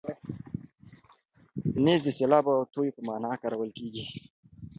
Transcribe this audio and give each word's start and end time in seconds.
نیز 1.83 1.99
د 2.03 2.07
سیلاب 2.17 2.45
او 2.53 2.59
توی 2.73 2.87
په 2.95 3.01
مانا 3.07 3.33
کارول 3.41 3.69
کېږي. 3.77 4.05